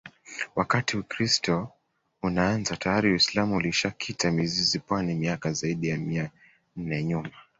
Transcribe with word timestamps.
Wakati 0.55 0.97
Ukiristo 0.97 1.69
unaanza 2.23 2.77
tayari 2.77 3.11
uisilamu 3.11 3.55
ulishakita 3.55 4.31
mizizi 4.31 4.79
pwani 4.79 5.15
miaka 5.15 5.53
ziaidi 5.53 5.87
ya 5.89 5.97
mia 5.97 6.31
nne 6.75 7.03
nyuma 7.03 7.31